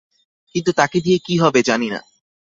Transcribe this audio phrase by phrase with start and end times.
[0.55, 1.99] কিন্তু তাকে দিয়ে কী হবে জানি না!